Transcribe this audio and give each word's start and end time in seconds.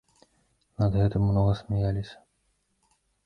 Над 0.83 0.97
гэтым 1.01 1.27
многа 1.27 1.53
смяяліся. 1.61 2.17